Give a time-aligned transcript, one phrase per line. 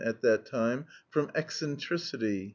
[0.03, 2.49] "at that time, from eccentricity.